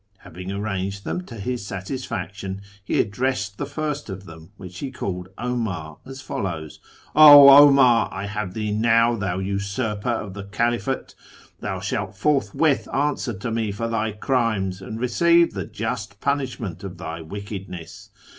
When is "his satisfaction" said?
1.35-2.61